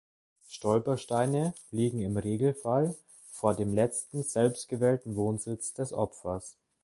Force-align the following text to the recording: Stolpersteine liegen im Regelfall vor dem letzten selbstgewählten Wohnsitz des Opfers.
Stolpersteine 0.49 1.53
liegen 1.69 1.99
im 1.99 2.17
Regelfall 2.17 2.95
vor 3.29 3.53
dem 3.55 3.75
letzten 3.75 4.23
selbstgewählten 4.23 5.15
Wohnsitz 5.15 5.75
des 5.75 5.93
Opfers. 5.93 6.57